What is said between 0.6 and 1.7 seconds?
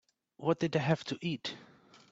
they have to eat?